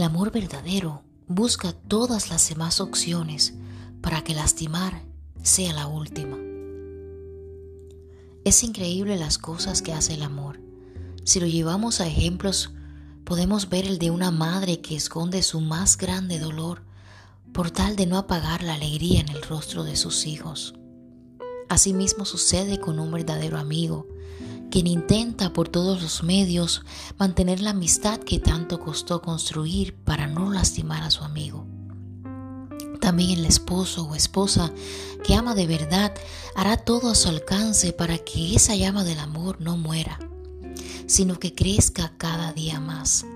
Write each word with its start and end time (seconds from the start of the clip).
El 0.00 0.06
amor 0.06 0.32
verdadero 0.32 1.02
busca 1.28 1.72
todas 1.72 2.30
las 2.30 2.48
demás 2.48 2.80
opciones 2.80 3.52
para 4.00 4.24
que 4.24 4.32
lastimar 4.32 5.02
sea 5.42 5.74
la 5.74 5.88
última. 5.88 6.38
Es 8.46 8.62
increíble 8.62 9.18
las 9.18 9.36
cosas 9.36 9.82
que 9.82 9.92
hace 9.92 10.14
el 10.14 10.22
amor. 10.22 10.58
Si 11.24 11.38
lo 11.38 11.46
llevamos 11.46 12.00
a 12.00 12.06
ejemplos, 12.06 12.70
podemos 13.24 13.68
ver 13.68 13.84
el 13.84 13.98
de 13.98 14.10
una 14.10 14.30
madre 14.30 14.80
que 14.80 14.96
esconde 14.96 15.42
su 15.42 15.60
más 15.60 15.98
grande 15.98 16.38
dolor 16.38 16.80
por 17.52 17.70
tal 17.70 17.94
de 17.94 18.06
no 18.06 18.16
apagar 18.16 18.62
la 18.62 18.76
alegría 18.76 19.20
en 19.20 19.28
el 19.28 19.42
rostro 19.42 19.84
de 19.84 19.96
sus 19.96 20.26
hijos. 20.26 20.72
Asimismo 21.68 22.24
sucede 22.24 22.80
con 22.80 23.00
un 23.00 23.12
verdadero 23.12 23.58
amigo, 23.58 24.08
quien 24.70 24.86
intenta 24.86 25.52
por 25.52 25.68
todos 25.68 26.00
los 26.00 26.22
medios 26.22 26.82
mantener 27.18 27.60
la 27.60 27.70
amistad 27.70 28.20
que 28.20 28.38
tanto 28.38 28.80
costó 28.80 29.20
construir 29.20 29.94
para 29.94 30.26
no 30.26 30.50
lastimar 30.50 31.02
a 31.02 31.10
su 31.10 31.24
amigo. 31.24 31.66
También 33.00 33.30
el 33.30 33.44
esposo 33.44 34.04
o 34.04 34.14
esposa 34.14 34.70
que 35.24 35.34
ama 35.34 35.54
de 35.54 35.66
verdad 35.66 36.14
hará 36.54 36.76
todo 36.76 37.10
a 37.10 37.14
su 37.14 37.28
alcance 37.28 37.92
para 37.92 38.18
que 38.18 38.54
esa 38.54 38.76
llama 38.76 39.04
del 39.04 39.18
amor 39.18 39.60
no 39.60 39.76
muera, 39.76 40.18
sino 41.06 41.38
que 41.38 41.54
crezca 41.54 42.12
cada 42.16 42.52
día 42.52 42.78
más, 42.78 43.26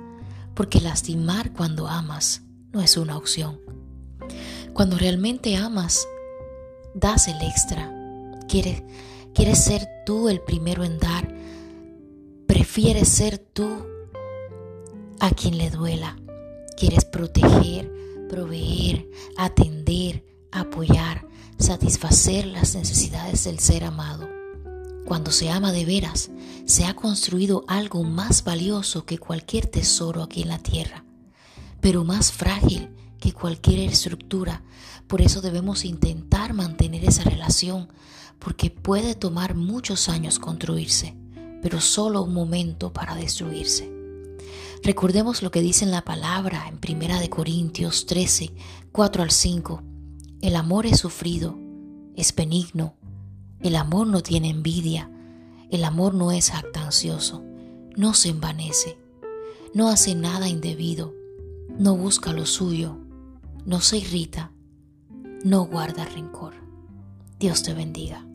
porque 0.55 0.80
lastimar 0.80 1.52
cuando 1.52 1.88
amas 1.88 2.43
no 2.73 2.80
es 2.80 2.96
una 2.96 3.16
opción. 3.16 3.60
Cuando 4.73 4.98
realmente 4.98 5.57
amas, 5.57 6.07
das 6.95 7.29
el 7.29 7.41
extra. 7.43 7.93
Quieres, 8.48 8.82
quieres 9.34 9.62
ser 9.62 9.87
tú 10.06 10.29
el 10.29 10.41
primero 10.41 10.84
en 10.84 10.98
dar. 10.98 11.34
Prefieres 12.47 13.09
ser 13.09 13.38
tú 13.38 13.69
a 15.21 15.30
quien 15.30 15.59
le 15.59 15.71
duela. 15.71 16.16
Quieres 16.77 17.04
proteger, 17.04 17.90
proveer, 18.29 19.09
atender, 19.37 20.24
apoyar, 20.52 21.27
satisfacer 21.59 22.46
las 22.46 22.74
necesidades 22.74 23.45
del 23.45 23.59
ser 23.59 23.85
amado. 23.85 24.29
Cuando 25.05 25.30
se 25.30 25.51
ama 25.51 25.73
de 25.73 25.85
veras, 25.85 26.30
se 26.65 26.87
ha 26.87 26.95
construido 26.95 27.65
algo 27.68 28.05
más 28.05 28.43
valioso 28.45 29.05
que 29.05 29.18
cualquier 29.18 29.66
tesoro 29.66 30.23
aquí 30.23 30.43
en 30.43 30.49
la 30.49 30.59
tierra, 30.59 31.05
pero 31.80 32.05
más 32.05 32.32
frágil 32.32 32.88
que 33.21 33.32
cualquier 33.32 33.80
estructura. 33.80 34.62
Por 35.07 35.21
eso 35.21 35.43
debemos 35.43 35.85
intentar 35.85 36.55
mantener 36.55 37.05
esa 37.05 37.23
relación, 37.24 37.88
porque 38.45 38.68
puede 38.68 39.14
tomar 39.14 39.54
muchos 39.54 40.10
años 40.10 40.38
construirse, 40.38 41.16
pero 41.62 41.80
solo 41.80 42.23
un 42.23 42.34
momento 42.34 42.92
para 42.92 43.14
destruirse. 43.14 43.90
Recordemos 44.82 45.42
lo 45.42 45.50
que 45.50 45.62
dice 45.62 45.87
en 45.87 45.90
la 45.90 46.04
palabra 46.04 46.68
en 46.68 46.76
Primera 46.76 47.18
de 47.18 47.30
Corintios 47.30 48.04
13, 48.04 48.52
4 48.92 49.22
al 49.22 49.30
5. 49.30 49.82
El 50.42 50.56
amor 50.56 50.84
es 50.84 51.00
sufrido, 51.00 51.59
es 52.16 52.34
benigno, 52.34 52.96
el 53.60 53.76
amor 53.76 54.09
no 54.09 54.22
tiene 54.22 54.50
envidia, 54.50 55.10
el 55.70 55.82
amor 55.82 56.12
no 56.12 56.30
es 56.30 56.52
actancioso, 56.52 57.42
no 57.96 58.12
se 58.12 58.28
envanece, 58.28 58.98
no 59.72 59.88
hace 59.88 60.15
nada 60.15 60.48
indebido, 60.48 61.15
no 61.78 61.96
busca 61.96 62.34
lo 62.34 62.45
suyo, 62.45 62.98
no 63.65 63.80
se 63.80 63.96
irrita, 63.96 64.53
no 65.42 65.65
guarda 65.65 66.04
rencor. 66.04 66.53
Dios 67.38 67.62
te 67.62 67.72
bendiga. 67.72 68.26